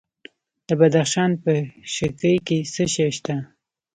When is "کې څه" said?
2.47-2.83